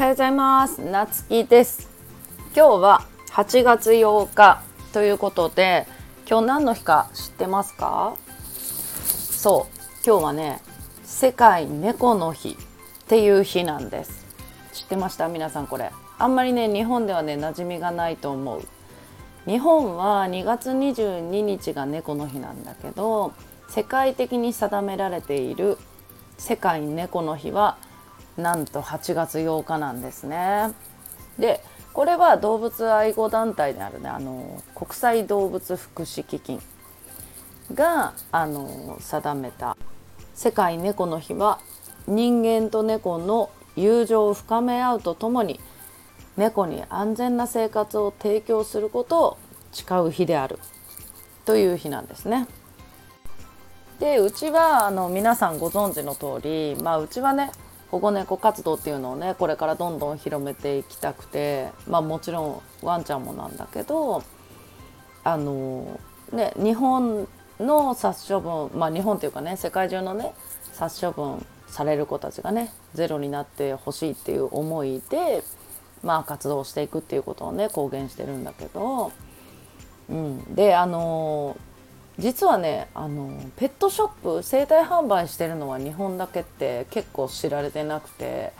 [0.00, 0.80] はようございます。
[0.80, 1.90] なつきです。
[2.56, 4.62] 今日は8月8日
[4.94, 5.86] ということで
[6.26, 8.16] 今日何の日か知ってますか？
[8.54, 10.62] そう今日はね
[11.04, 12.54] 世界猫の日っ
[13.08, 14.24] ていう日なんです。
[14.72, 15.28] 知ってました？
[15.28, 15.90] 皆さんこれ。
[16.18, 18.62] あんまりね日本ではね馴染みがないと思う。
[19.44, 23.34] 日本は2月22日が猫の日なんだけど
[23.68, 25.76] 世界的に定められている
[26.38, 27.76] 世界猫の日は
[28.36, 30.72] なんと8月8日なんですね。
[31.38, 31.62] で
[31.92, 36.60] これは動物愛護団体であるねあの国際動物福祉基金
[37.74, 39.76] があの定めた
[40.34, 41.60] 世界猫の日は
[42.06, 45.60] 人間と猫の友情を深め合うとともに
[46.36, 49.38] 猫に安全な生活を提供することを
[49.72, 50.58] 誓う日である
[51.44, 52.46] という日なんですね。
[53.98, 57.52] でうちはあの皆さんご存知の通りまあうちはね
[57.90, 62.44] 保護猫活動っていうのをねこれからどんどん広めていきたくてまあもちろ
[62.82, 64.22] んワンちゃんもなんだけど
[65.24, 66.00] あの
[66.32, 67.28] ね日本
[67.58, 70.32] の殺処分まあ日本っていうかね世界中のね
[70.72, 75.42] 殺処分される子たちがねゼロになってほしいっていう思いで
[76.02, 79.12] まあ活動していくっていうことをね公言してるんだけど、
[80.08, 81.56] うん、であの
[82.20, 84.08] 実はねあのペットショッ
[84.40, 88.52] プ生態販売してるのは日本だけって結構知られてなくて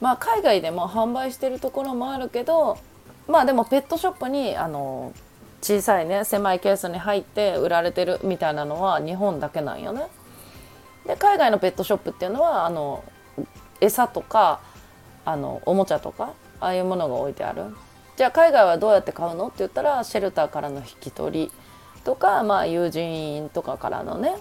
[0.00, 2.78] まあ海外でも販売してるところもあるけど
[3.26, 5.12] まあでもペットショップにあの
[5.62, 10.06] 小さいね狭いケースに入って売られてるみたいなのは日本だけなんよね。
[11.06, 13.02] で海外のペットショップっていうのはあの
[13.80, 14.60] 餌とか
[15.24, 17.74] あのおもちゃとかああいうものが置いてある。
[18.16, 19.46] じゃあ海外はどうやって買うの？
[19.46, 21.52] って言ったらシェルターからの引き取り
[22.06, 24.36] とか、まあ、友人とかからのね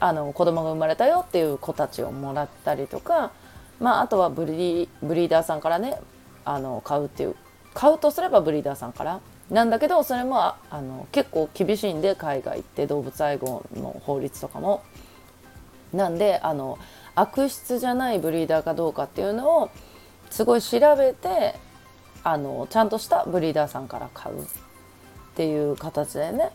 [0.00, 3.30] あの子供が生まれたよっていう子たちをもらったりとか、
[3.78, 6.00] まあ、あとはブリブリーダーさんからね
[6.44, 7.36] あの買うっていう
[7.74, 14.82] 買うとすればブリーダーさんからなんだけどそれもあの結構厳しいんで海外行って動物愛護の法律とかも。
[15.92, 16.78] なんであの
[17.14, 19.70] 悪質じゃないブリーダーかどうかっていうのを
[20.30, 21.54] すごい調べて
[22.24, 24.46] あのちゃんとしたブリーダーさんから買うっ
[25.36, 26.50] ていう形でね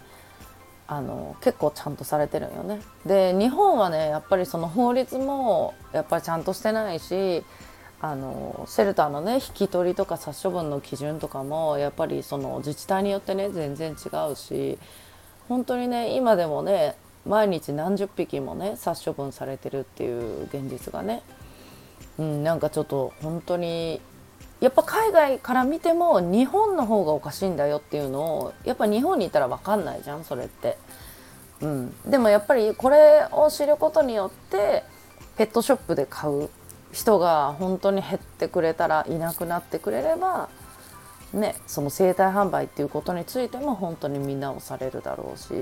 [0.91, 2.81] あの結構ちゃんとされてるんよね。
[3.05, 7.45] で日本はねやっぱりその法律もやっぱりちゃんとしてないし
[8.01, 14.77] あのシェルターのね引き取りとか殺処分の基準とかもやっぱりその自治体によってね全然違うし
[15.47, 21.21] 本当にね今でもね毎日何十匹もね殺処分されてるっていう現実がね、
[22.17, 24.01] うん、なんかちょっと本当に
[24.59, 30.77] やっぱ海外から見ても日本の方がおかしいんだよっていうのをやっぱ日本にいたら分かんないじゃんそれって。
[31.61, 34.83] うん、でもやっぱりこれを知ることによって
[35.37, 36.49] ペットショップで買う
[36.91, 40.49] 人が本当に減ってくれたらいなくなってくれれば、
[41.33, 45.53] ね、その生体販売っていうことについても本当に見直されるだろうし、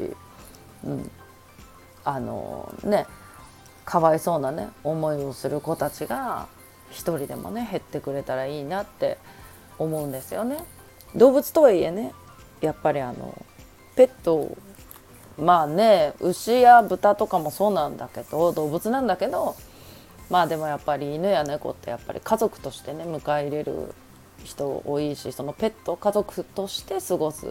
[0.86, 1.12] うん、
[2.06, 3.06] あのね
[3.86, 6.48] かわいそうなね思いをする子たちが
[6.92, 9.18] 一人でもね減ってくれたらいいなって
[9.78, 10.58] 思うんですよね。
[11.16, 12.14] 動物とはいえね
[12.62, 13.46] やっぱりあの
[13.96, 14.56] ペット
[15.38, 19.56] まあね牛や豚とかもそうなんだけど動物なんだけど
[20.30, 23.94] まあでもやっぱり犬や猫ってやっぱり家族としてね迎え入れる
[24.44, 27.50] 人多いしそのペット家族として過ごすっ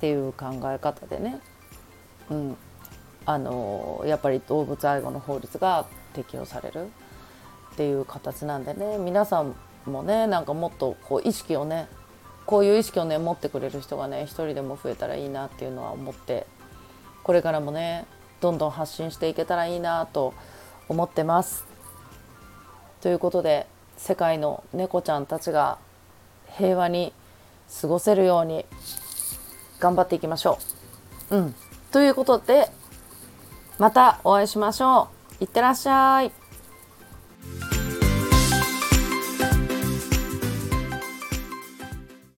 [0.00, 1.40] ていう考え方でね、
[2.30, 2.56] うん、
[3.24, 6.88] あのやっぱり動物愛護の法律が適用される
[7.72, 9.54] っていう形なんでね皆さん
[9.86, 11.88] もねなんかもっとこう意識をね
[12.46, 16.46] こういう意識をね持ってくれる人がね一人でも増えたらいいなっていうのは思って
[17.22, 18.04] これからもね
[18.40, 20.34] どんどん発信していけたらいいなと
[20.88, 21.64] 思ってます。
[23.00, 23.66] ということで
[23.96, 25.78] 世界の猫ちゃんたちが
[26.56, 27.12] 平和に
[27.80, 28.66] 過ごせるように
[29.78, 30.58] 頑張っていきましょ
[31.30, 31.36] う。
[31.36, 31.54] うん、
[31.90, 32.68] ということで
[33.78, 35.08] またお会いしましょ
[35.40, 35.44] う。
[35.44, 36.41] いってらっしゃい。